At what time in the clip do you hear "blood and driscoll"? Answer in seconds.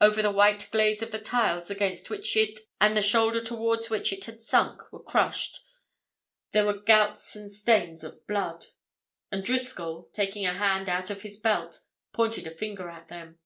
8.28-10.08